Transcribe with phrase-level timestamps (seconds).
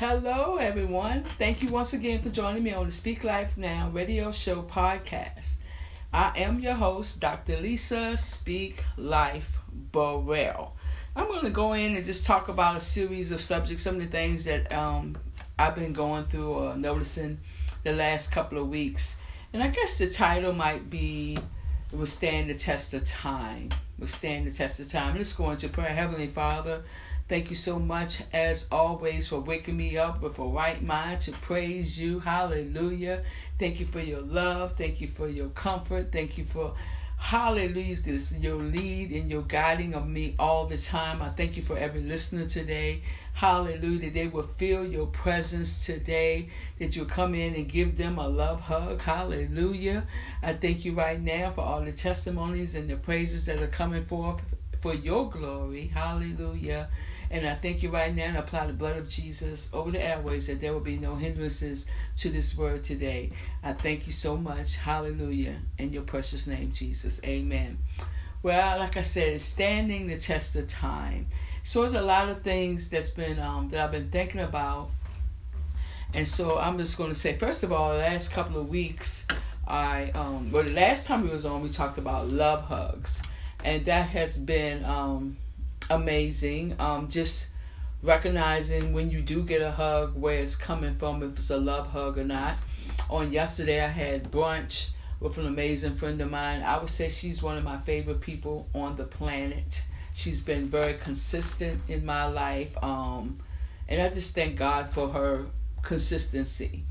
[0.00, 1.24] Hello, everyone.
[1.24, 5.56] Thank you once again for joining me on the Speak Life Now radio show podcast.
[6.10, 7.60] I am your host, Dr.
[7.60, 9.58] Lisa Speak Life
[9.92, 10.74] Burrell.
[11.14, 14.00] I'm going to go in and just talk about a series of subjects, some of
[14.00, 15.18] the things that um,
[15.58, 17.36] I've been going through or noticing
[17.84, 19.20] the last couple of weeks.
[19.52, 21.36] And I guess the title might be
[21.92, 23.68] Withstand the Test of Time.
[23.98, 25.18] Withstand the Test of Time.
[25.18, 25.90] Let's go into prayer.
[25.90, 26.84] Heavenly Father,
[27.30, 31.30] Thank you so much, as always, for waking me up with a right mind to
[31.30, 32.18] praise you.
[32.18, 33.22] Hallelujah.
[33.56, 34.76] Thank you for your love.
[34.76, 36.10] Thank you for your comfort.
[36.10, 36.74] Thank you for,
[37.18, 41.22] hallelujah, this your lead and your guiding of me all the time.
[41.22, 43.02] I thank you for every listener today.
[43.34, 44.10] Hallelujah.
[44.10, 46.48] They will feel your presence today.
[46.80, 49.02] That you'll come in and give them a love hug.
[49.02, 50.04] Hallelujah.
[50.42, 54.04] I thank you right now for all the testimonies and the praises that are coming
[54.04, 54.42] forth
[54.80, 55.86] for your glory.
[55.86, 56.88] Hallelujah.
[57.30, 60.48] And I thank you right now and apply the blood of Jesus over the airways
[60.48, 61.86] that there will be no hindrances
[62.18, 63.30] to this word today.
[63.62, 64.76] I thank you so much.
[64.76, 65.56] Hallelujah.
[65.78, 67.20] In your precious name, Jesus.
[67.24, 67.78] Amen.
[68.42, 71.26] Well, like I said, it's standing the test of time.
[71.62, 74.90] So there's a lot of things that's been um, that I've been thinking about.
[76.12, 79.26] And so I'm just going to say, first of all, the last couple of weeks,
[79.68, 83.22] I um, well, the last time we was on, we talked about love hugs,
[83.64, 85.36] and that has been um,
[85.88, 86.76] amazing.
[86.78, 87.46] Um, just
[88.02, 91.88] recognizing when you do get a hug, where it's coming from, if it's a love
[91.88, 92.56] hug or not.
[93.08, 96.62] On yesterday, I had brunch with an amazing friend of mine.
[96.62, 99.84] I would say she's one of my favorite people on the planet.
[100.14, 103.38] She's been very consistent in my life, um,
[103.88, 105.46] and I just thank God for her
[105.82, 106.84] consistency.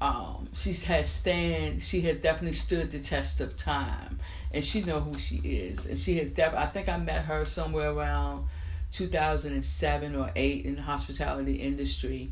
[0.00, 1.82] Um, she has stand.
[1.82, 4.20] She has definitely stood the test of time
[4.52, 5.86] and she know who she is.
[5.86, 6.66] And she has definitely.
[6.66, 8.46] I think I met her somewhere around
[8.92, 12.30] 2007 or eight in the hospitality industry,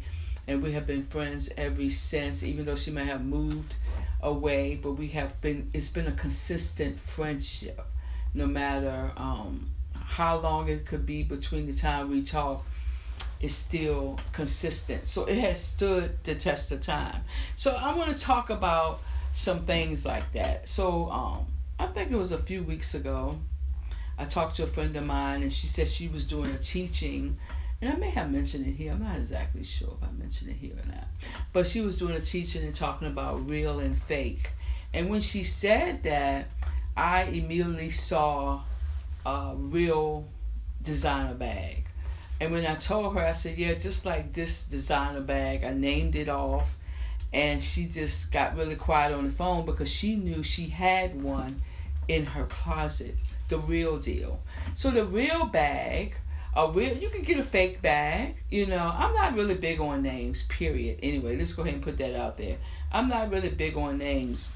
[0.48, 2.42] and we have been friends ever since.
[2.42, 3.74] Even though she may have moved
[4.22, 5.70] away, but we have been.
[5.72, 7.84] It's been a consistent friendship,
[8.32, 12.64] no matter um, how long it could be between the time we talk
[13.44, 15.06] is still consistent.
[15.06, 17.20] So it has stood the test of time.
[17.56, 19.00] So I want to talk about
[19.32, 20.66] some things like that.
[20.68, 21.46] So um,
[21.78, 23.38] I think it was a few weeks ago.
[24.16, 27.36] I talked to a friend of mine, and she said she was doing a teaching,
[27.82, 28.92] and I may have mentioned it here.
[28.92, 31.08] I'm not exactly sure if I mentioned it here or not,
[31.52, 34.52] but she was doing a teaching and talking about real and fake.
[34.94, 36.46] And when she said that,
[36.96, 38.62] I immediately saw
[39.26, 40.28] a real
[40.80, 41.83] designer bag.
[42.40, 46.16] And when I told her, I said, Yeah, just like this designer bag, I named
[46.16, 46.76] it off
[47.34, 51.60] and she just got really quiet on the phone because she knew she had one
[52.06, 53.16] in her closet,
[53.48, 54.40] the real deal.
[54.74, 56.14] So the real bag,
[56.54, 58.36] a real you can get a fake bag.
[58.50, 60.44] You know, I'm not really big on names.
[60.44, 61.00] Period.
[61.02, 62.58] Anyway, let's go ahead and put that out there.
[62.92, 64.52] I'm not really big on names,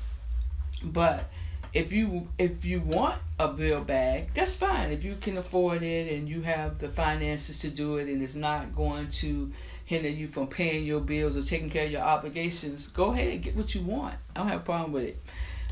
[0.81, 1.25] but
[1.73, 4.91] if you if you want a real bag, that's fine.
[4.91, 8.35] If you can afford it and you have the finances to do it, and it's
[8.35, 9.53] not going to
[9.85, 13.43] hinder you from paying your bills or taking care of your obligations, go ahead and
[13.43, 14.15] get what you want.
[14.35, 15.23] I don't have a problem with it.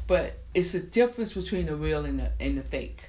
[0.07, 3.03] But it's a difference between the real and the and the fake.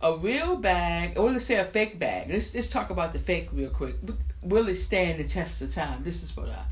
[0.00, 2.30] A real bag, or let's say a fake bag.
[2.30, 3.96] Let's let's talk about the fake real quick.
[4.42, 6.04] Will it stand the test of time?
[6.04, 6.64] This is what I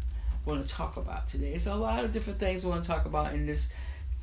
[0.44, 1.48] want to talk about today.
[1.48, 3.72] It's a lot of different things I want to talk about in this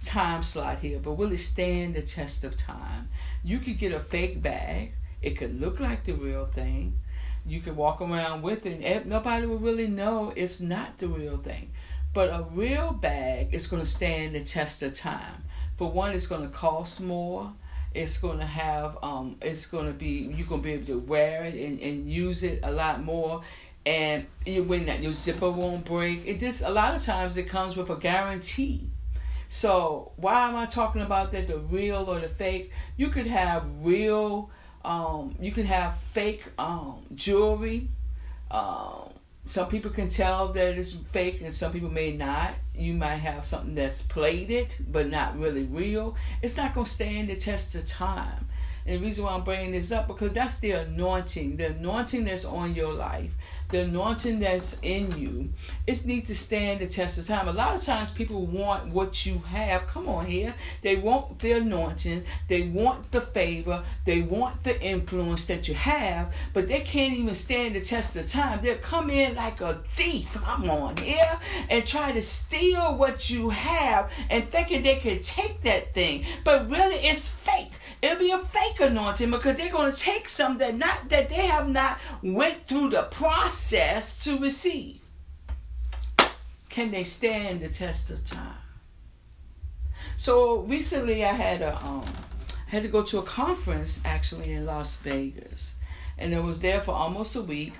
[0.06, 3.10] time slot here, but will it stand the test of time?
[3.44, 4.94] You could get a fake bag.
[5.22, 7.00] It could look like the real thing,
[7.46, 11.38] you could walk around with it and nobody will really know it's not the real
[11.38, 11.72] thing.
[12.14, 15.44] But a real bag is going to stand the test of time.
[15.78, 17.54] For one, it's going to cost more.
[17.94, 21.00] It's going to have, um, it's going to be, you're going to be able to
[21.00, 23.42] wear it and, and use it a lot more.
[23.86, 27.76] And when that your zipper won't break, it just a lot of times it comes
[27.76, 28.90] with a guarantee.
[29.54, 31.48] So why am I talking about that?
[31.48, 32.72] The real or the fake?
[32.98, 34.50] You could have real
[34.84, 37.88] um, you can have fake um, jewelry.
[38.50, 39.12] Um,
[39.46, 42.56] some people can tell that it's fake, and some people may not.
[42.74, 46.16] You might have something that's plated but not really real.
[46.42, 48.48] It's not gonna stand the test of time.
[48.88, 52.44] And the reason why I'm bringing this up because that's the anointing, the anointing that's
[52.44, 53.32] on your life
[53.74, 55.50] the anointing that's in you,
[55.88, 57.48] it needs to stand the test of time.
[57.48, 59.88] A lot of times people want what you have.
[59.88, 60.54] Come on here.
[60.84, 66.34] They want the anointing, they want the favor, they want the influence that you have,
[66.54, 68.60] but they can't even stand the test of time.
[68.62, 73.50] They'll come in like a thief, come on here, and try to steal what you
[73.50, 76.26] have and thinking they can take that thing.
[76.44, 77.72] But really it's fake.
[78.04, 81.48] It'll be a fake anointing because they're going to take some that not that they
[81.48, 85.00] have not went through the process to receive.
[86.68, 88.58] Can they stand the test of time?
[90.18, 92.04] So recently, I had a um,
[92.68, 95.78] had to go to a conference actually in Las Vegas,
[96.18, 97.74] and I was there for almost a week.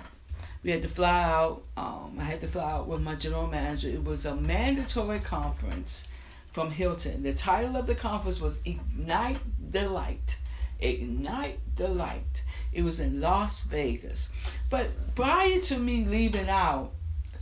[0.62, 1.64] We had to fly out.
[1.76, 3.90] Um, I had to fly out with my general manager.
[3.90, 6.08] It was a mandatory conference
[6.54, 7.24] from Hilton.
[7.24, 9.38] The title of the conference was Ignite
[9.72, 10.38] the Light.
[10.78, 12.44] Ignite the Light.
[12.72, 14.30] It was in Las Vegas.
[14.70, 16.92] But prior to me leaving out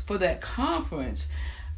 [0.07, 1.29] for that conference,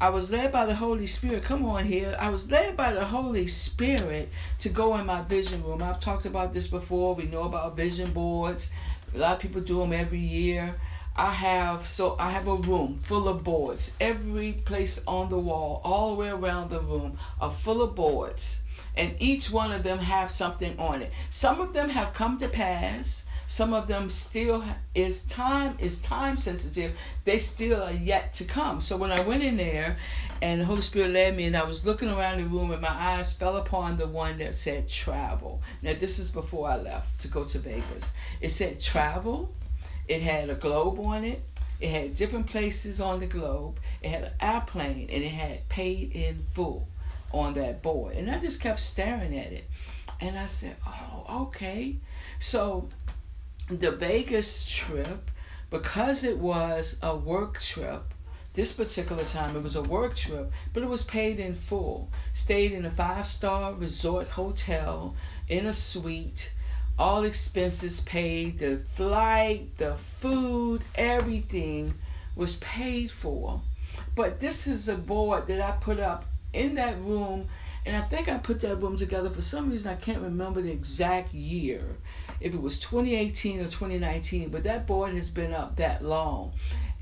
[0.00, 1.42] I was led by the Holy Spirit.
[1.42, 2.16] Come on here.
[2.20, 4.28] I was led by the Holy Spirit
[4.60, 5.82] to go in my vision room.
[5.82, 7.16] I've talked about this before.
[7.16, 8.70] We know about vision boards.
[9.12, 10.76] A lot of people do them every year.
[11.16, 13.93] I have so I have a room full of boards.
[14.00, 18.62] Every place on the wall, all the way around the room, are full of boards,
[18.96, 21.12] and each one of them have something on it.
[21.31, 23.26] Some of them have come to pass.
[23.46, 24.64] Some of them still
[24.94, 26.96] is time is time sensitive.
[27.25, 28.81] They still are yet to come.
[28.81, 29.99] So when I went in there,
[30.43, 32.88] and the Holy Spirit led me, and I was looking around the room, and my
[32.88, 35.62] eyes fell upon the one that said travel.
[35.81, 38.14] Now this is before I left to go to Vegas.
[38.40, 39.55] It said travel
[40.09, 41.43] it had a globe on it.
[41.81, 43.79] It had different places on the globe.
[44.03, 46.89] It had an airplane and it had paid in full
[47.33, 48.17] on that board.
[48.17, 49.65] And I just kept staring at it.
[50.21, 51.97] And I said, oh, okay.
[52.39, 52.89] So
[53.69, 55.31] the Vegas trip,
[55.71, 58.15] because it was a work trip,
[58.55, 62.09] this particular time it was a work trip, but it was paid in full.
[62.33, 65.17] Stayed in a five star resort hotel
[65.49, 66.53] in a suite
[66.99, 71.94] all expenses paid, the flight, the food, everything
[72.37, 73.61] was paid for.
[74.14, 77.49] But this is a board that I put up in that room,
[77.85, 79.91] and I think I put that room together for some reason.
[79.91, 81.96] I can't remember the exact year,
[82.41, 86.52] if it was 2018 or 2019, but that board has been up that long.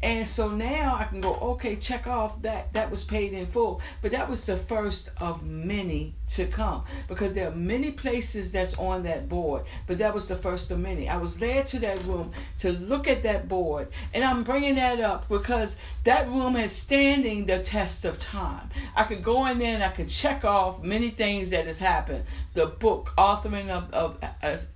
[0.02, 3.80] And so now I can go, okay, check off that that was paid in full.
[4.00, 8.76] But that was the first of many to come because there are many places that's
[8.78, 9.62] on that board.
[9.86, 11.08] But that was the first of many.
[11.08, 13.88] I was led to that room to look at that board.
[14.12, 18.70] And I'm bringing that up because that room is standing the test of time.
[18.96, 22.24] I could go in there and I could check off many things that has happened.
[22.54, 24.18] The book, authoring of, of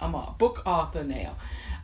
[0.01, 1.37] I'm a book author now.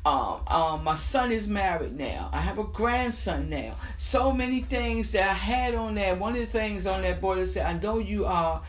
[0.05, 2.29] Um, um, my son is married now.
[2.33, 3.77] I have a grandson now.
[3.99, 6.17] So many things that I had on there.
[6.17, 8.63] One of the things on that board said, I know you are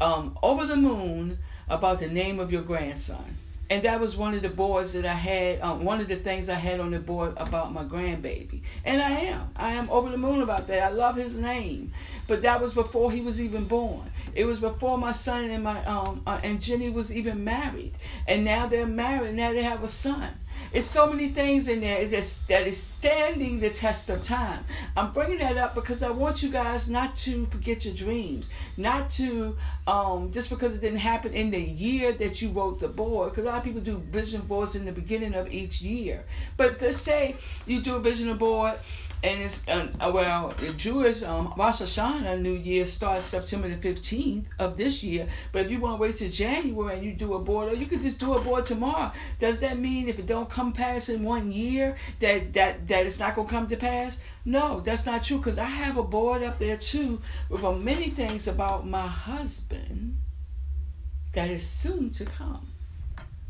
[0.00, 1.38] um, over the moon
[1.68, 3.36] about the name of your grandson.
[3.70, 6.48] And that was one of the boards that I had, um, one of the things
[6.48, 8.62] I had on the board about my grandbaby.
[8.84, 9.48] And I am.
[9.54, 10.82] I am over the moon about that.
[10.82, 11.92] I love his name.
[12.26, 14.10] But that was before he was even born.
[14.34, 17.92] It was before my son and my um uh, and Jenny was even married.
[18.26, 19.36] And now they're married.
[19.36, 20.30] Now they have a son.
[20.72, 24.64] It's so many things in there that is, that is standing the test of time.
[24.96, 29.10] I'm bringing that up because I want you guys not to forget your dreams, not
[29.12, 29.56] to
[29.88, 33.30] um, just because it didn't happen in the year that you wrote the board.
[33.30, 36.24] Because a lot of people do vision boards in the beginning of each year.
[36.56, 37.36] But let's say
[37.66, 38.78] you do a vision board
[39.22, 44.46] and it's uh, well, the Jewish um, Rosh Hashanah New Year starts September the fifteenth
[44.58, 45.28] of this year.
[45.52, 47.86] But if you want to wait till January and you do a board, or you
[47.86, 49.12] could just do a board tomorrow.
[49.38, 53.20] Does that mean if it don't come pass in one year that that that it's
[53.20, 54.20] not gonna come to pass?
[54.44, 55.40] No, that's not true.
[55.40, 60.16] Cause I have a board up there too with many things about my husband
[61.34, 62.66] that is soon to come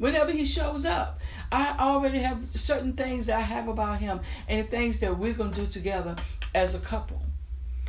[0.00, 1.20] whenever he shows up.
[1.52, 5.50] I already have certain things that I have about him and things that we're going
[5.52, 6.14] to do together
[6.54, 7.20] as a couple.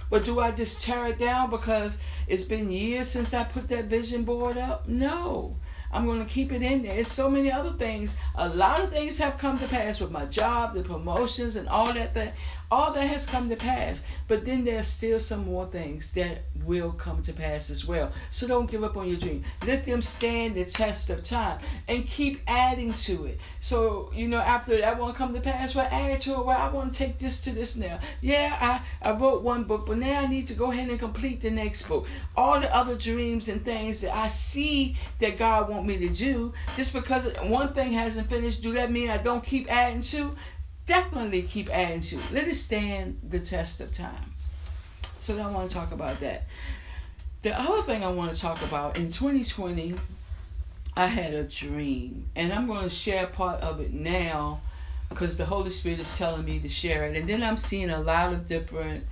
[0.10, 3.86] But do I just tear it down because it's been years since I put that
[3.86, 4.88] vision board up?
[4.88, 5.56] No.
[5.94, 6.96] I'm going to keep it in there.
[6.96, 8.18] There's so many other things.
[8.36, 11.94] A lot of things have come to pass with my job, the promotions, and all
[11.94, 12.32] that thing.
[12.72, 14.04] All that has come to pass.
[14.30, 18.14] But then there's still some more things that will come to pass as well.
[18.30, 19.44] So don't give up on your dream.
[19.68, 21.60] Let them stand the test of time
[21.90, 23.40] and keep adding to it.
[23.60, 26.46] So, you know, after that won't come to pass, well, add to it.
[26.46, 28.00] Well, I want to take this to this now.
[28.22, 31.42] Yeah, I, I wrote one book, but now I need to go ahead and complete
[31.42, 32.08] the next book.
[32.38, 36.54] All the other dreams and things that I see that God want me to do,
[36.76, 40.34] just because one thing hasn't finished, do that mean I don't keep adding to?
[40.92, 42.20] Definitely keep adding to.
[42.34, 44.34] Let it stand the test of time.
[45.20, 46.44] So I want to talk about that.
[47.44, 49.96] The other thing I want to talk about in 2020,
[50.98, 54.60] I had a dream, and I'm going to share part of it now
[55.08, 57.16] because the Holy Spirit is telling me to share it.
[57.16, 59.06] And then I'm seeing a lot of different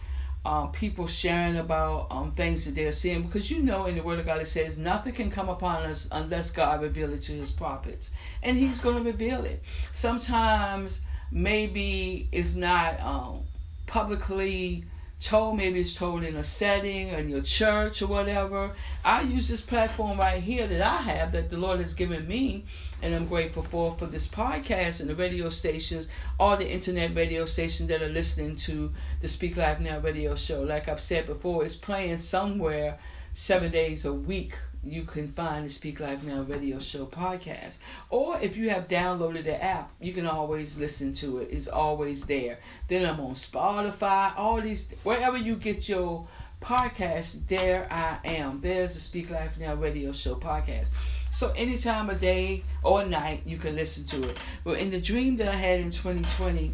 [0.44, 4.20] um, people sharing about um, things that they're seeing because you know in the Word
[4.20, 7.52] of God it says nothing can come upon us unless God reveal it to His
[7.52, 8.12] prophets,
[8.44, 9.64] and He's going to reveal it.
[9.94, 13.44] Sometimes maybe it's not um,
[13.88, 14.86] publicly
[15.20, 18.72] told, maybe it's told in a setting in your church or whatever.
[19.04, 22.66] I use this platform right here that I have that the Lord has given me,
[23.02, 26.08] and I'm grateful for for this podcast and the radio stations,
[26.40, 30.62] all the internet radio stations that are listening to the Speak Life Now radio show.
[30.62, 32.98] Like I've said before, it's playing somewhere
[33.34, 37.80] seven days a week you can find the Speak Life Now radio show podcast.
[38.10, 41.50] Or if you have downloaded the app, you can always listen to it.
[41.52, 42.60] It's always there.
[42.88, 46.28] Then I'm on Spotify, all these, wherever you get your
[46.62, 48.62] podcast, there I am.
[48.62, 50.90] There's the Speak Life Now radio show podcast.
[51.32, 54.40] So any time of day or night, you can listen to it.
[54.64, 56.72] But in the dream that I had in 2020,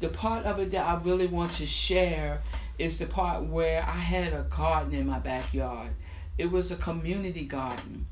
[0.00, 2.40] the part of it that I really want to share
[2.78, 5.90] is the part where I had a garden in my backyard
[6.38, 8.06] it was a community garden.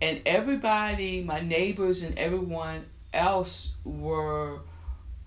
[0.00, 4.60] And everybody, my neighbors and everyone else were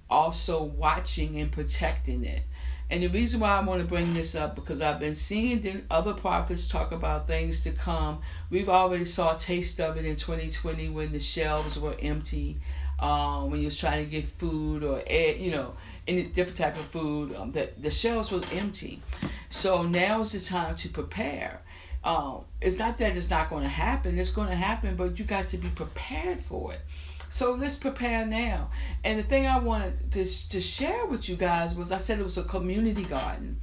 [0.10, 2.44] also watching and protecting it.
[2.92, 5.84] And the reason why I want to bring this up because I've been seeing the
[5.90, 8.20] other prophets talk about things to come.
[8.50, 12.60] We've already saw a taste of it in 2020 when the shelves were empty,
[13.00, 15.74] um, when you was trying to get food or you know
[16.06, 17.34] any different type of food.
[17.34, 19.02] Um, that the shelves were empty.
[19.50, 21.62] So now is the time to prepare.
[22.04, 24.18] Um, it's not that it's not going to happen.
[24.18, 26.82] It's going to happen, but you got to be prepared for it.
[27.30, 28.70] So let's prepare now.
[29.04, 32.24] And the thing I wanted to to share with you guys was I said it
[32.24, 33.62] was a community garden.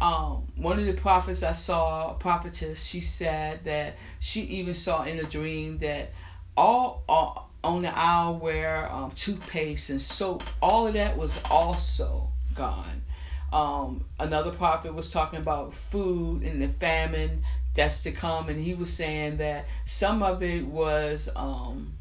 [0.00, 5.02] Um, one of the prophets I saw, a prophetess, she said that she even saw
[5.02, 6.12] in a dream that
[6.56, 12.28] all, all on the aisle where um, toothpaste and soap, all of that was also
[12.54, 13.02] gone.
[13.52, 17.42] Um, another prophet was talking about food and the famine
[17.78, 21.92] that's to come, and he was saying that some of it was um,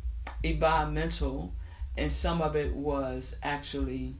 [0.42, 1.54] environmental,
[1.96, 4.16] and some of it was actually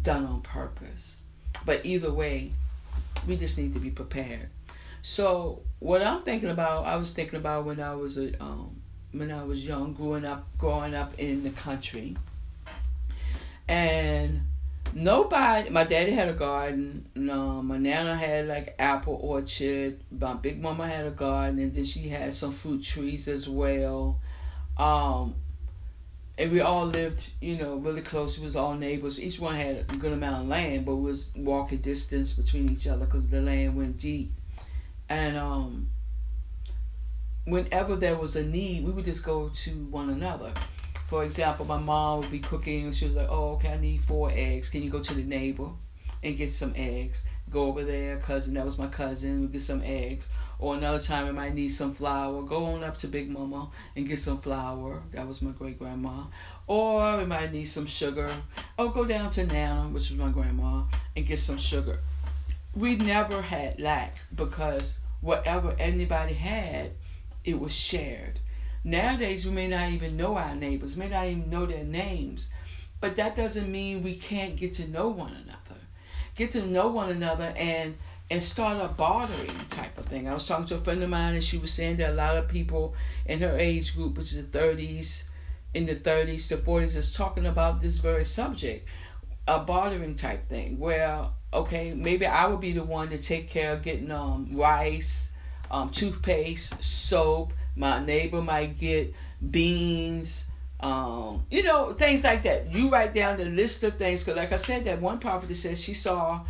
[0.00, 1.16] done on purpose.
[1.66, 2.52] But either way,
[3.26, 4.50] we just need to be prepared.
[5.02, 8.80] So what I'm thinking about, I was thinking about when I was a um,
[9.10, 12.16] when I was young, growing up, growing up in the country,
[13.66, 14.42] and
[14.94, 20.60] nobody my daddy had a garden no my nana had like apple orchard my big
[20.60, 24.20] mama had a garden and then she had some fruit trees as well.
[24.76, 25.34] Um
[26.38, 28.38] and we all lived you know really close.
[28.38, 29.18] It was all neighbors.
[29.18, 33.06] Each one had a good amount of land but was walking distance between each other
[33.06, 34.32] because the land went deep.
[35.08, 35.90] And um
[37.44, 40.52] whenever there was a need we would just go to one another
[41.08, 44.02] for example, my mom would be cooking and she was like, "Oh, okay, I need
[44.02, 44.68] four eggs.
[44.68, 45.70] Can you go to the neighbor
[46.22, 47.24] and get some eggs?
[47.50, 48.54] Go over there, cousin.
[48.54, 49.40] That was my cousin.
[49.40, 52.42] we'll get some eggs." Or another time, I might need some flour.
[52.42, 55.02] Go on up to Big Mama and get some flour.
[55.12, 56.24] That was my great grandma.
[56.66, 58.30] Or we might need some sugar.
[58.76, 60.82] Or go down to Nana, which was my grandma,
[61.16, 62.00] and get some sugar.
[62.74, 66.90] We never had lack because whatever anybody had,
[67.44, 68.40] it was shared.
[68.88, 72.48] Nowadays, we may not even know our neighbors, may not even know their names,
[73.02, 75.78] but that doesn't mean we can't get to know one another.
[76.34, 77.98] Get to know one another and
[78.30, 80.26] and start a bartering type of thing.
[80.26, 82.38] I was talking to a friend of mine and she was saying that a lot
[82.38, 82.94] of people
[83.26, 85.24] in her age group, which is the 30s,
[85.74, 88.88] in the 30s to 40s, is talking about this very subject,
[89.46, 93.74] a bartering type thing, where okay, maybe I would be the one to take care
[93.74, 95.32] of getting um rice,
[95.70, 99.14] um, toothpaste, soap, my neighbor might get
[99.50, 102.74] beans, um, you know, things like that.
[102.74, 104.24] You write down the list of things.
[104.24, 106.44] Because, like I said, that one prophet says she saw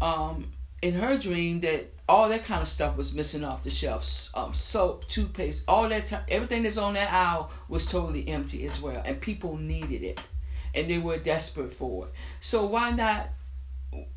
[0.00, 4.30] um, in her dream that all that kind of stuff was missing off the shelves
[4.34, 8.80] um, soap, toothpaste, all that, t- everything that's on that aisle was totally empty as
[8.80, 9.02] well.
[9.04, 10.20] And people needed it.
[10.74, 12.12] And they were desperate for it.
[12.40, 13.30] So, why not?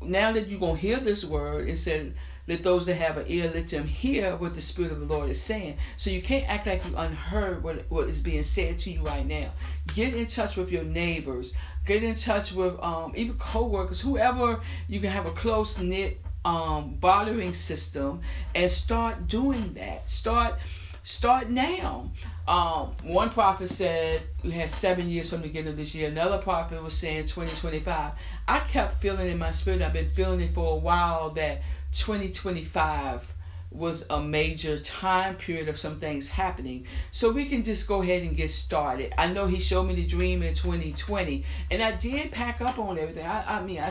[0.02, 2.14] Now that you're going to hear this word, it said,
[2.50, 5.30] let those that have an ear let them hear what the Spirit of the Lord
[5.30, 5.78] is saying.
[5.96, 9.24] So you can't act like you unheard what, what is being said to you right
[9.24, 9.52] now.
[9.94, 11.52] Get in touch with your neighbors.
[11.86, 16.96] Get in touch with um, even co-workers, whoever you can have a close knit um,
[16.96, 18.20] bartering system,
[18.52, 20.10] and start doing that.
[20.10, 20.56] Start
[21.04, 22.10] start now.
[22.48, 26.08] Um, one prophet said we had seven years from the beginning of this year.
[26.08, 28.12] Another prophet was saying 2025.
[28.48, 33.34] I kept feeling in my spirit, I've been feeling it for a while that 2025
[33.72, 36.86] was a major time period of some things happening.
[37.12, 39.12] So we can just go ahead and get started.
[39.16, 42.98] I know he showed me the dream in 2020, and I did pack up on
[42.98, 43.26] everything.
[43.26, 43.90] I, I mean, I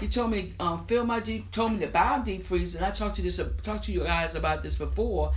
[0.00, 2.90] he told me um, fill my deep, told me to buy deep freeze, and I
[2.90, 5.32] talked to this talked to you guys about this before.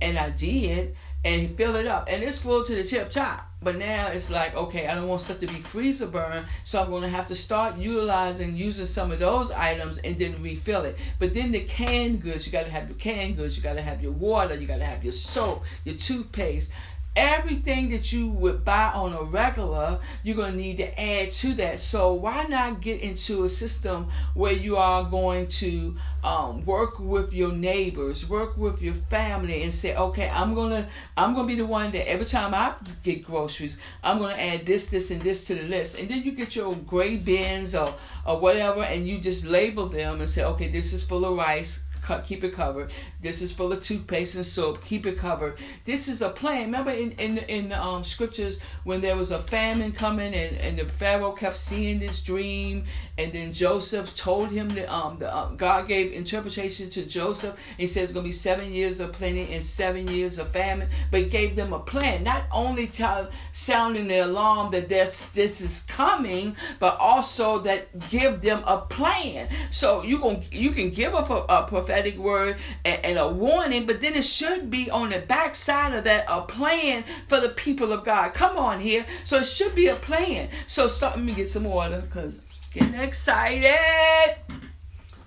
[0.00, 0.96] and I did,
[1.28, 3.44] and fill it up, and it's full to the tip top.
[3.60, 6.90] But now it's like, okay, I don't want stuff to be freezer burn, so I'm
[6.90, 10.96] going to have to start utilizing using some of those items and then refill it.
[11.18, 13.82] But then the canned goods, you got to have your canned goods, you got to
[13.82, 16.70] have your water, you got to have your soap, your toothpaste,
[17.18, 21.52] everything that you would buy on a regular, you're going to need to add to
[21.54, 21.80] that.
[21.80, 27.32] So why not get into a system where you are going to um, work with
[27.32, 31.66] your neighbors, work with your family, and say, okay, I'm gonna I'm gonna be the
[31.66, 35.54] one that every time I get groceries, I'm gonna add this, this, and this to
[35.54, 37.94] the list, and then you get your gray bins or
[38.26, 41.84] or whatever, and you just label them and say, okay, this is full of rice
[42.24, 42.90] keep it covered.
[43.20, 45.58] This is full of toothpaste and soap, keep it covered.
[45.84, 46.66] This is a plan.
[46.66, 50.78] Remember in in in the, um, scriptures when there was a famine coming and and
[50.78, 52.84] the Pharaoh kept seeing this dream,
[53.16, 57.56] and then Joseph told him that um the um, God gave interpretation to Joseph.
[57.76, 61.30] He says it's gonna be seven years of plenty and seven years of famine, but
[61.30, 62.22] gave them a plan.
[62.22, 68.40] Not only tell, sounding the alarm that this this is coming, but also that give
[68.40, 69.48] them a plan.
[69.70, 73.86] So you can you can give a, a prophetic prophetic word and, and, a warning,
[73.86, 77.92] but then it should be on the backside of that a plan for the people
[77.92, 78.34] of God.
[78.34, 79.06] Come on here.
[79.24, 80.48] So it should be a plan.
[80.66, 82.38] So start let me get some water because
[82.72, 84.36] getting excited.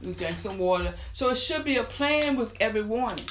[0.02, 0.94] Me drink some water.
[1.14, 3.26] So it should be a plan with every warning.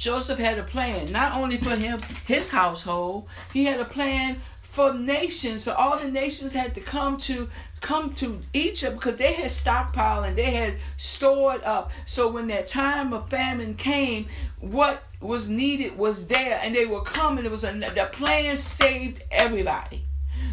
[0.00, 4.94] Joseph had a plan, not only for him, his household, he had a plan for
[4.94, 5.62] nations.
[5.64, 7.50] So all the nations had to come to
[7.80, 11.90] come to Egypt because they had stockpiled and they had stored up.
[12.04, 14.28] So when that time of famine came,
[14.60, 17.44] what was needed was there, and they were coming.
[17.44, 20.02] It was a the plan saved everybody.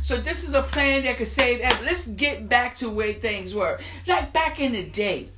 [0.01, 1.85] So this is a plan that could save everybody.
[1.85, 5.29] Let's get back to where things were, like back in the day.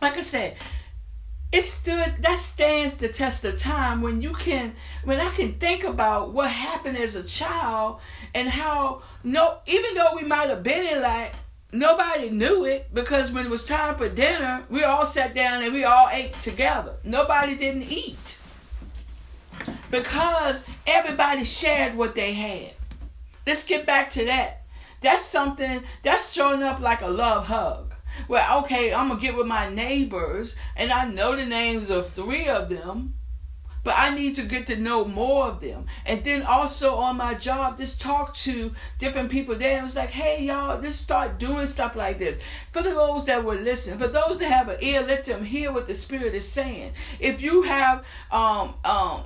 [0.00, 0.56] Like I said,
[1.52, 5.82] it stood that stands the test of time when you can when I can think
[5.82, 8.00] about what happened as a child
[8.34, 11.34] and how no even though we might have been in like
[11.72, 15.74] nobody knew it because when it was time for dinner we all sat down and
[15.74, 16.96] we all ate together.
[17.02, 18.38] Nobody didn't eat
[19.90, 22.74] because everybody shared what they had.
[23.44, 24.62] Let's get back to that.
[25.00, 27.89] That's something that's showing up like a love hug
[28.28, 32.48] well, okay, I'm gonna get with my neighbors, and I know the names of three
[32.48, 33.14] of them,
[33.82, 35.86] but I need to get to know more of them.
[36.04, 39.76] And then also on my job, just talk to different people there.
[39.76, 42.38] And was like, hey, y'all, just start doing stuff like this.
[42.72, 45.86] For those that will listen, for those that have an ear, let them hear what
[45.86, 46.92] the Spirit is saying.
[47.18, 49.22] If you have, um, um,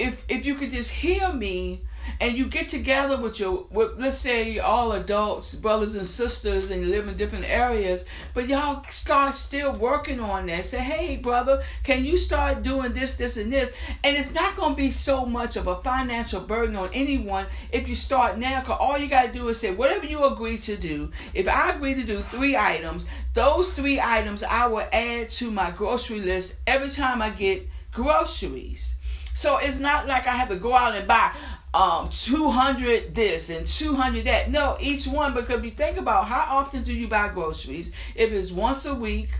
[0.00, 1.82] if if you could just hear me
[2.20, 6.82] and you get together with your with, let's say all adults brothers and sisters and
[6.82, 10.64] you live in different areas but y'all start still working on that.
[10.64, 13.72] Say hey brother can you start doing this this and this?
[14.02, 17.88] And it's not going to be so much of a financial burden on anyone if
[17.88, 20.76] you start now because all you got to do is say whatever you agree to
[20.76, 25.50] do if i agree to do three items those three items i will add to
[25.50, 28.99] my grocery list every time i get groceries
[29.34, 31.32] so it's not like I have to go out and buy
[31.72, 34.50] um 200 this and 200 that.
[34.50, 37.92] No each one because you think about how often do you buy groceries?
[38.14, 39.30] If it's once a week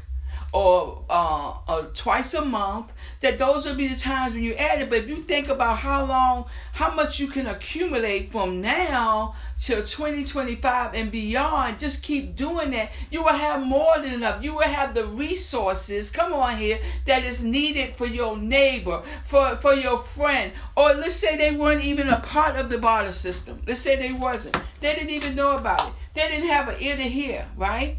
[0.53, 4.81] or uh, uh, twice a month, that those will be the times when you add
[4.81, 4.89] it.
[4.89, 9.83] But if you think about how long, how much you can accumulate from now till
[9.83, 12.91] 2025 and beyond, just keep doing that.
[13.11, 14.43] You will have more than enough.
[14.43, 19.57] You will have the resources, come on here, that is needed for your neighbor, for,
[19.57, 20.53] for your friend.
[20.77, 23.61] Or let's say they weren't even a part of the barter system.
[23.67, 24.57] Let's say they wasn't.
[24.81, 25.93] They didn't even know about it.
[26.15, 27.99] They didn't have an ear to hear, right?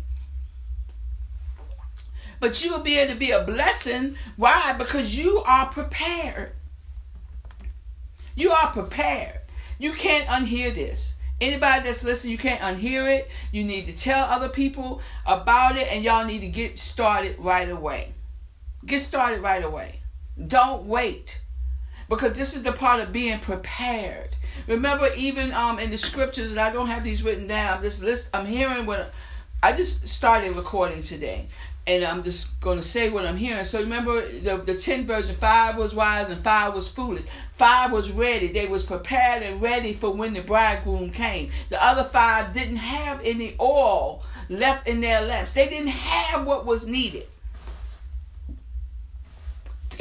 [2.41, 4.17] But you will be able to be a blessing.
[4.35, 4.73] Why?
[4.77, 6.51] Because you are prepared.
[8.35, 9.39] You are prepared.
[9.77, 11.15] You can't unhear this.
[11.39, 13.29] Anybody that's listening, you can't unhear it.
[13.51, 17.69] You need to tell other people about it, and y'all need to get started right
[17.69, 18.13] away.
[18.85, 19.99] Get started right away.
[20.47, 21.41] Don't wait.
[22.09, 24.35] Because this is the part of being prepared.
[24.67, 27.81] Remember, even um, in the scriptures, and I don't have these written down.
[27.81, 29.13] This list, I'm hearing what
[29.63, 31.45] I just started recording today
[31.91, 33.65] and I'm just going to say what I'm hearing.
[33.65, 37.23] So remember the the ten virgins, five was wise and five was foolish.
[37.51, 41.51] Five was ready; they was prepared and ready for when the bridegroom came.
[41.69, 45.53] The other five didn't have any oil left in their lamps.
[45.53, 47.27] They didn't have what was needed.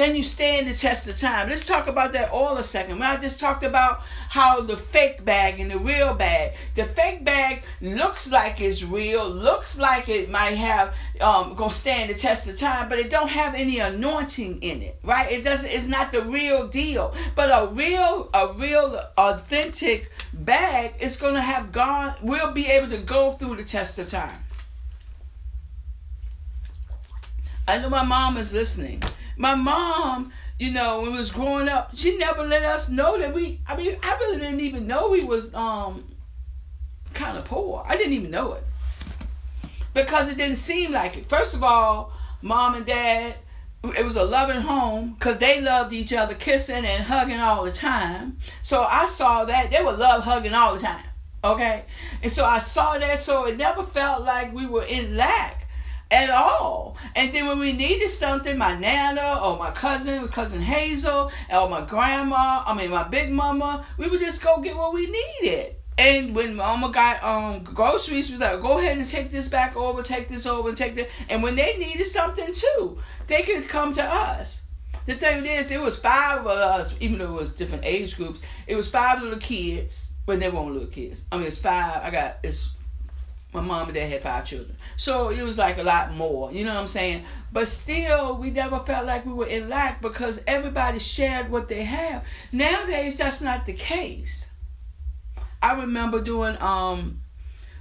[0.00, 1.50] Can you stand the test of time?
[1.50, 3.02] Let's talk about that all a second.
[3.02, 6.54] I just talked about how the fake bag and the real bag.
[6.74, 12.08] The fake bag looks like it's real, looks like it might have um gonna stand
[12.08, 15.30] the test of time, but it don't have any anointing in it, right?
[15.30, 15.68] It doesn't.
[15.68, 17.14] It's not the real deal.
[17.34, 22.14] But a real, a real, authentic bag is gonna have gone.
[22.22, 24.44] We'll be able to go through the test of time.
[27.68, 29.02] I know my mom is listening.
[29.40, 33.32] My mom, you know, when we was growing up, she never let us know that
[33.32, 33.62] we.
[33.66, 36.04] I mean, I really didn't even know we was um
[37.14, 37.82] kind of poor.
[37.88, 38.64] I didn't even know it
[39.94, 41.24] because it didn't seem like it.
[41.24, 43.36] First of all, mom and dad,
[43.82, 47.72] it was a loving home because they loved each other, kissing and hugging all the
[47.72, 48.36] time.
[48.60, 51.06] So I saw that they would love hugging all the time.
[51.42, 51.86] Okay,
[52.22, 55.59] and so I saw that, so it never felt like we were in lack
[56.10, 56.96] at all.
[57.14, 61.82] And then when we needed something, my nana or my cousin, cousin Hazel, or my
[61.82, 65.76] grandma, I mean my big mama, we would just go get what we needed.
[65.98, 69.76] And when mama got um groceries, we was like, go ahead and take this back
[69.76, 71.08] over, take this over, and take that.
[71.28, 74.64] And when they needed something too, they could come to us.
[75.06, 78.40] The thing is, it was five of us, even though it was different age groups.
[78.66, 81.24] It was five little kids when they weren't little kids.
[81.32, 82.02] I mean, it's five.
[82.02, 82.70] I got it's
[83.52, 84.76] my mom and dad had five children.
[84.96, 87.24] So it was like a lot more, you know what I'm saying?
[87.52, 91.82] But still, we never felt like we were in lack because everybody shared what they
[91.82, 92.24] have.
[92.52, 94.50] Nowadays, that's not the case.
[95.62, 97.20] I remember doing um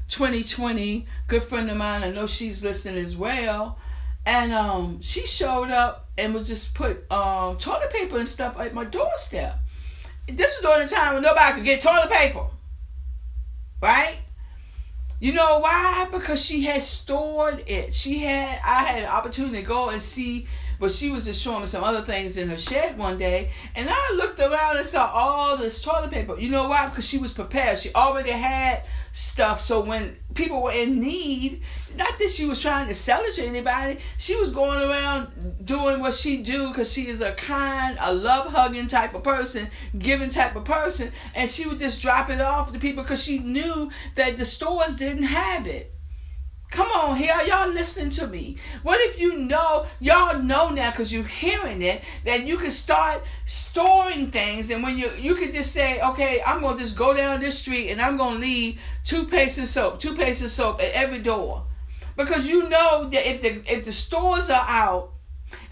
[0.10, 3.78] 2020, good friend of mine, I know she's listening as well.
[4.26, 8.74] And um she showed up and was just put um toilet paper and stuff at
[8.74, 9.60] my doorstep.
[10.28, 12.46] This was during the time when nobody could get toilet paper.
[13.82, 14.20] Right?
[15.20, 16.08] You know why?
[16.12, 17.94] Because she had stored it.
[17.94, 20.48] She had I had an opportunity to go and see,
[20.80, 23.90] but she was just showing me some other things in her shed one day, and
[23.92, 26.40] I looked around and saw all this toilet paper.
[26.40, 26.88] You know why?
[26.88, 27.78] Because she was prepared.
[27.78, 29.62] She already had stuff.
[29.62, 31.62] So when people were in need,
[31.96, 36.00] not that she was trying to sell it to anybody, she was going around doing
[36.00, 40.30] what she do because she is a kind, a love hugging type of person, giving
[40.30, 43.90] type of person, and she would just drop it off to people because she knew
[44.16, 45.94] that the stores didn't have it.
[46.72, 48.58] Come on here, y'all listening to me.
[48.84, 53.24] What if you know, y'all know now because you're hearing it, that you can start
[53.46, 57.40] storing things and when you you can just say, okay, I'm gonna just go down
[57.40, 61.66] this street and I'm gonna leave toothpaste and soap, toothpaste and soap at every door.
[62.16, 65.14] Because you know that if the if the stores are out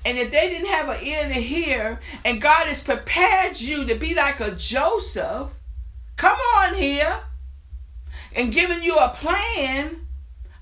[0.04, 3.94] and if they didn't have an ear to hear and God has prepared you to
[3.94, 5.50] be like a Joseph,
[6.16, 7.20] come on here,
[8.36, 10.07] and giving you a plan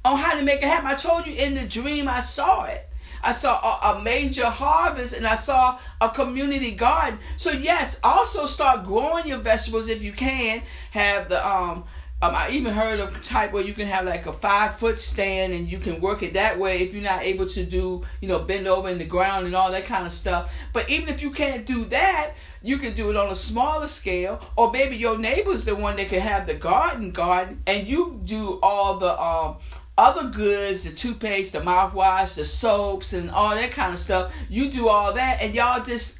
[0.05, 0.87] on how to make it happen.
[0.87, 2.87] I told you in the dream I saw it.
[3.23, 7.17] I saw a, a, major harvest and I saw a community garden.
[7.37, 10.61] So yes, also start growing your vegetables if you can.
[10.91, 11.85] Have the um
[12.21, 15.53] um, I even heard of type where you can have like a five foot stand
[15.53, 18.39] and you can work it that way if you're not able to do, you know,
[18.39, 20.53] bend over in the ground and all that kind of stuff.
[20.71, 24.41] But even if you can't do that, you can do it on a smaller scale,
[24.55, 28.59] or maybe your neighbor's the one that can have the garden garden and you do
[28.63, 29.57] all the um
[29.97, 34.33] other goods, the toothpaste, the mouthwash, the soaps, and all that kind of stuff.
[34.49, 36.19] You do all that, and y'all just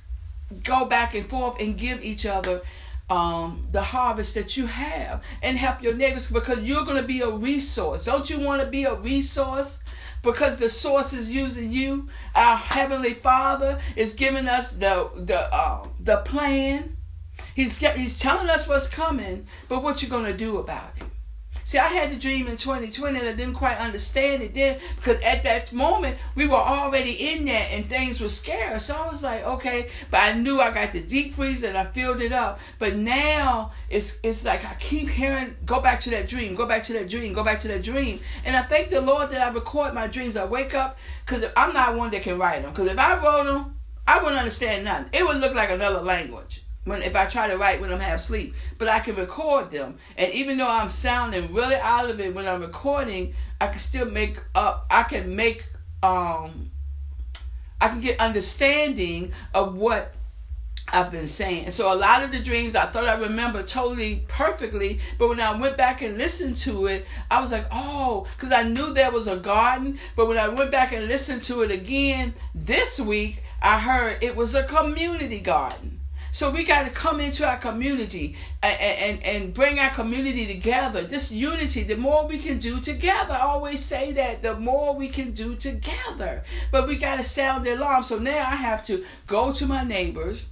[0.64, 2.62] go back and forth and give each other
[3.10, 7.22] um, the harvest that you have and help your neighbors because you're going to be
[7.22, 8.06] a resource.
[8.06, 9.84] Don't you want to be a resource?
[10.24, 12.10] Because the source is using you.
[12.34, 16.98] Our heavenly Father is giving us the the uh, the plan.
[17.54, 21.04] He's he's telling us what's coming, but what you gonna do about it?
[21.66, 25.20] See, I had the dream in 2020 and I didn't quite understand it then because
[25.24, 28.86] at that moment we were already in that and things were scarce.
[28.86, 31.86] So I was like, okay, but I knew I got the deep freeze and I
[31.86, 32.60] filled it up.
[32.78, 36.84] But now it's it's like I keep hearing, go back to that dream, go back
[36.84, 38.20] to that dream, go back to that dream.
[38.44, 40.38] And I thank the Lord that I record my dreams.
[40.38, 42.74] I wake up because I'm not one that can write them.
[42.74, 43.76] Because if I wrote them,
[44.08, 45.10] I wouldn't understand nothing.
[45.14, 48.20] It would look like another language when if I try to write when I'm half
[48.20, 49.98] asleep, but I can record them.
[50.18, 54.10] And even though I'm sounding really out of it when I'm recording, I can still
[54.10, 54.86] make up.
[54.90, 55.68] I can make
[56.02, 56.72] um.
[57.82, 60.16] I can get understanding of what
[60.88, 61.72] I've been saying.
[61.72, 65.58] So a lot of the dreams I thought I remember totally perfectly, but when I
[65.58, 69.28] went back and listened to it, I was like, oh, because I knew there was
[69.28, 70.00] a garden.
[70.16, 74.36] But when I went back and listened to it again this week, I heard it
[74.36, 76.00] was a community garden.
[76.36, 81.06] So we got to come into our community and, and, and bring our community together.
[81.06, 83.34] This unity, the more we can do together.
[83.34, 86.44] I always say that the more we can do together.
[86.74, 88.04] But we got to sound the alarm.
[88.04, 90.50] So now I have to go to my neighbors,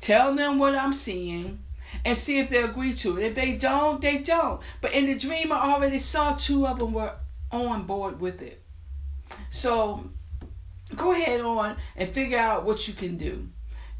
[0.00, 1.58] tell them what I'm seeing,
[2.06, 3.26] and see if they agree to it.
[3.26, 4.62] If they don't, they don't.
[4.80, 7.12] But in the dream, I already saw two of them were
[7.52, 8.62] on board with it.
[9.50, 10.08] So
[10.96, 13.50] go ahead on and figure out what you can do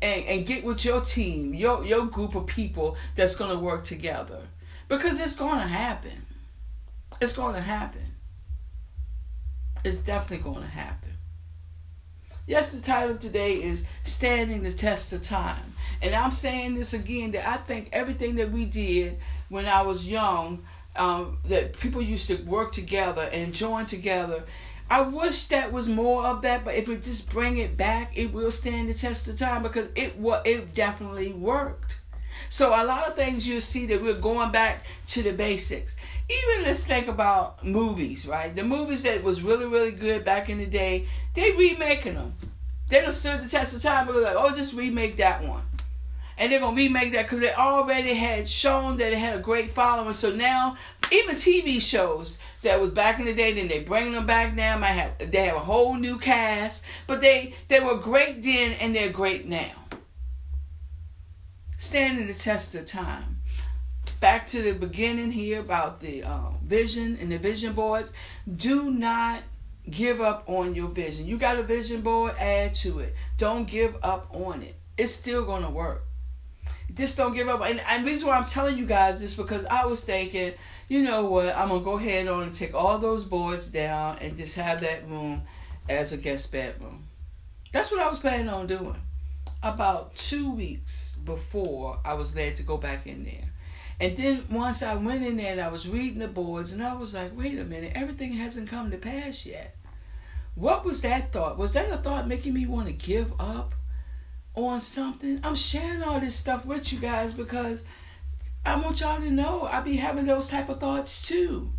[0.00, 4.40] and, and get with your team, your your group of people that's gonna work together.
[4.88, 6.26] Because it's gonna happen.
[7.20, 8.14] It's gonna happen.
[9.84, 11.10] It's definitely gonna happen.
[12.46, 15.74] Yes, the title today is Standing the Test of Time.
[16.00, 19.18] And I'm saying this again that I think everything that we did
[19.50, 20.62] when I was young,
[20.96, 24.44] um, that people used to work together and join together
[24.90, 28.32] I wish that was more of that, but if we just bring it back, it
[28.32, 31.98] will stand the test of time because it what it definitely worked.
[32.48, 35.96] So a lot of things you'll see that we're going back to the basics.
[36.30, 38.54] Even let's think about movies, right?
[38.54, 42.32] The movies that was really really good back in the day, they remaking them.
[42.88, 44.06] They don't stood the test of time.
[44.06, 45.62] But like, oh, just remake that one
[46.38, 49.70] and they're gonna remake that because they already had shown that it had a great
[49.72, 50.14] following.
[50.14, 50.76] So now,
[51.12, 54.78] even TV shows that was back in the day, then they bring them back now.
[54.78, 58.94] Might have they have a whole new cast, but they they were great then and
[58.94, 59.72] they're great now.
[61.76, 63.40] Standing the test of time.
[64.20, 68.12] Back to the beginning here about the um, vision and the vision boards.
[68.56, 69.42] Do not
[69.88, 71.26] give up on your vision.
[71.26, 73.14] You got a vision board, add to it.
[73.36, 74.74] Don't give up on it.
[74.96, 76.07] It's still gonna work
[76.94, 77.60] just don't give up.
[77.62, 80.54] And, and the reason why I'm telling you guys this because I was thinking,
[80.88, 84.36] you know what, I'm gonna go ahead on and take all those boards down and
[84.36, 85.42] just have that room
[85.88, 87.04] as a guest bedroom.
[87.72, 89.00] That's what I was planning on doing.
[89.62, 93.52] About two weeks before I was led to go back in there.
[94.00, 96.94] And then once I went in there and I was reading the boards and I
[96.94, 99.76] was like, wait a minute, everything hasn't come to pass yet.
[100.54, 101.58] What was that thought?
[101.58, 103.74] Was that a thought making me want to give up?
[104.66, 107.82] On something, I'm sharing all this stuff with you guys because
[108.64, 111.72] I want y'all to know I be having those type of thoughts too.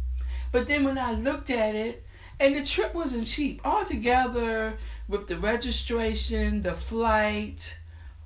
[0.51, 2.05] But then when I looked at it,
[2.39, 7.77] and the trip wasn't cheap altogether with the registration, the flight,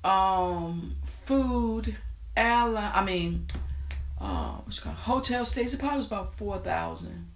[0.04, 1.96] um, food,
[2.38, 2.92] airline.
[2.94, 3.48] I mean,
[4.22, 5.74] uh, what's called hotel stays.
[5.74, 7.32] It probably was about four thousand,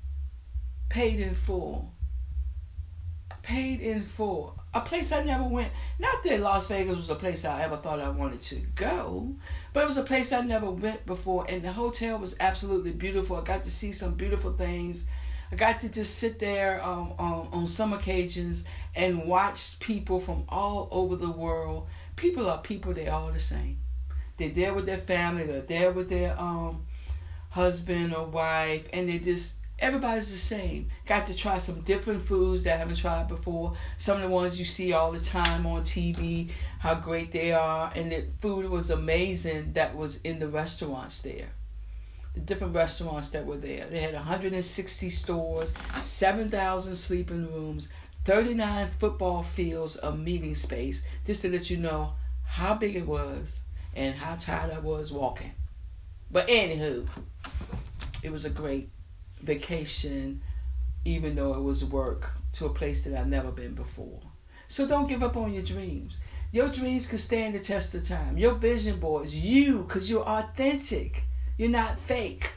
[0.89, 1.93] paid in full.
[3.47, 5.71] Paid in full a place I never went.
[5.99, 9.35] Not that Las Vegas was a place I ever thought I wanted to go,
[9.73, 11.45] but it was a place I never went before.
[11.49, 13.37] And the hotel was absolutely beautiful.
[13.37, 15.07] I got to see some beautiful things.
[15.51, 20.43] I got to just sit there um, um, on some occasions and watch people from
[20.49, 21.87] all over the world.
[22.15, 23.79] People are people, they're all the same.
[24.37, 26.85] They're there with their family, they're there with their um,
[27.49, 30.89] husband or wife, and they just everybody's the same.
[31.05, 33.73] Got to try some different foods that I haven't tried before.
[33.97, 37.91] Some of the ones you see all the time on TV, how great they are.
[37.95, 41.49] And the food was amazing that was in the restaurants there.
[42.33, 43.87] The different restaurants that were there.
[43.87, 47.89] They had 160 stores, 7,000 sleeping rooms,
[48.25, 52.13] 39 football fields of meeting space, just to let you know
[52.45, 53.61] how big it was
[53.95, 55.51] and how tired I was walking.
[56.29, 57.07] But anywho,
[58.21, 58.89] it was a great
[59.41, 60.41] vacation,
[61.05, 64.19] even though it was work, to a place that I've never been before.
[64.67, 66.19] So don't give up on your dreams.
[66.51, 68.37] Your dreams can stand the test of time.
[68.37, 71.23] Your vision boards, you, because you're authentic.
[71.57, 72.51] You're not fake.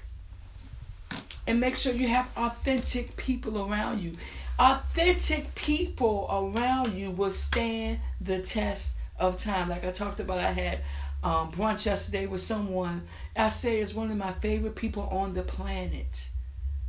[1.46, 4.12] And make sure you have authentic people around you.
[4.58, 9.68] Authentic people around you will stand the test of time.
[9.68, 10.80] Like I talked about, I had
[11.22, 15.42] um, brunch yesterday with someone I say is one of my favorite people on the
[15.42, 16.28] planet.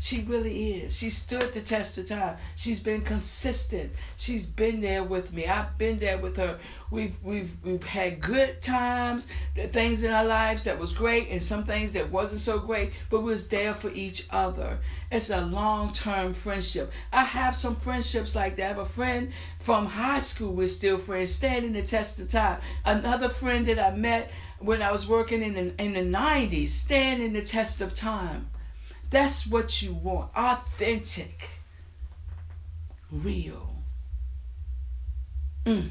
[0.01, 0.97] She really is.
[0.97, 2.37] She stood the test of time.
[2.55, 3.91] She's been consistent.
[4.17, 5.45] She's been there with me.
[5.45, 6.57] I've been there with her.
[6.89, 11.65] We've we've we've had good times, things in our lives that was great, and some
[11.65, 14.79] things that wasn't so great, but we was there for each other.
[15.11, 16.91] It's a long term friendship.
[17.13, 18.63] I have some friendships like that.
[18.63, 20.53] I have a friend from high school.
[20.53, 22.59] We're still friends, standing the test of time.
[22.83, 27.33] Another friend that I met when I was working in the, in the 90s, standing
[27.33, 28.47] the test of time.
[29.11, 30.31] That's what you want.
[30.35, 31.49] Authentic.
[33.11, 33.75] Real.
[35.65, 35.89] Mm.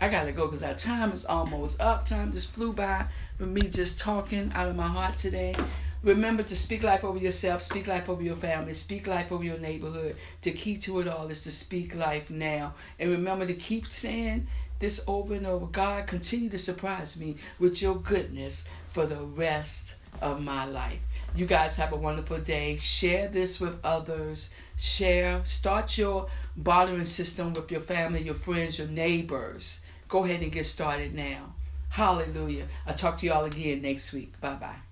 [0.00, 2.04] I gotta go because our time is almost up.
[2.04, 3.06] Time just flew by
[3.38, 5.54] with me just talking out of my heart today.
[6.02, 9.58] Remember to speak life over yourself, speak life over your family, speak life over your
[9.58, 10.16] neighborhood.
[10.42, 12.74] The key to it all is to speak life now.
[12.98, 14.48] And remember to keep saying
[14.80, 15.66] this over and over.
[15.66, 20.98] God, continue to surprise me with your goodness for the rest of my life.
[21.34, 22.76] You guys have a wonderful day.
[22.76, 24.50] Share this with others.
[24.76, 25.44] Share.
[25.44, 29.82] Start your bartering system with your family, your friends, your neighbors.
[30.08, 31.54] Go ahead and get started now.
[31.90, 32.66] Hallelujah.
[32.86, 34.40] I'll talk to you all again next week.
[34.40, 34.87] Bye bye.